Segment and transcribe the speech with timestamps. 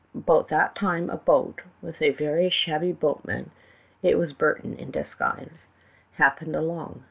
[0.15, 3.51] About that time a boat, with a very shabby boatman
[4.01, 5.67] (it was Burton in disguise),
[6.13, 6.99] happened along.